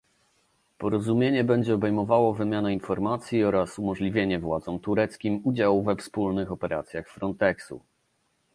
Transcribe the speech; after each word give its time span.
Porozumienie 0.77 1.43
będzie 1.43 1.75
obejmowało 1.75 2.33
wymianę 2.33 2.73
informacji 2.73 3.43
oraz 3.43 3.79
umożliwienie 3.79 4.39
władzom 4.39 4.79
tureckim 4.79 5.41
udziału 5.43 5.83
we 5.83 5.95
wspólnych 5.95 6.51
operacjach 6.51 7.09
Fronteksu 7.09 7.79